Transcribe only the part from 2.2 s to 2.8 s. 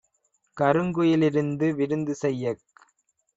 செய்யக்